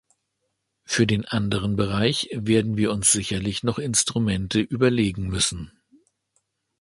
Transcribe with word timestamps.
Für 0.83 1.05
den 1.05 1.25
anderen 1.25 1.75
Bereich 1.75 2.27
werden 2.33 2.75
wir 2.75 2.91
uns 2.91 3.11
sicherlich 3.11 3.61
noch 3.61 3.77
Instrumente 3.77 4.59
überlegen 4.59 5.27
müssen. 5.27 5.79